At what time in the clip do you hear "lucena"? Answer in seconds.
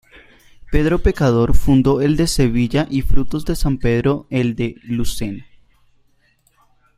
4.81-5.45